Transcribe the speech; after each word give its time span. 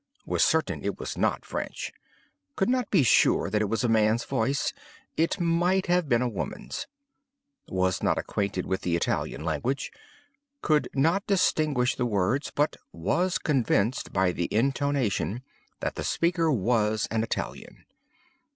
Was 0.25 0.43
certain 0.43 0.83
it 0.83 0.97
was 0.99 1.15
not 1.15 1.45
French. 1.45 1.93
Could 2.55 2.69
not 2.69 2.89
be 2.89 3.03
sure 3.03 3.51
that 3.51 3.61
it 3.61 3.69
was 3.69 3.83
a 3.83 3.87
man's 3.87 4.25
voice. 4.25 4.73
It 5.15 5.39
might 5.39 5.85
have 5.85 6.09
been 6.09 6.23
a 6.23 6.27
woman's. 6.27 6.87
Was 7.67 8.01
not 8.01 8.17
acquainted 8.17 8.65
with 8.65 8.81
the 8.81 8.95
Italian 8.95 9.43
language. 9.43 9.91
Could 10.63 10.89
not 10.95 11.27
distinguish 11.27 11.95
the 11.95 12.07
words, 12.07 12.49
but 12.49 12.77
was 12.91 13.37
convinced 13.37 14.11
by 14.11 14.31
the 14.31 14.47
intonation 14.51 15.43
that 15.81 15.93
the 15.93 16.03
speaker 16.03 16.51
was 16.51 17.07
an 17.11 17.21
Italian. 17.21 17.85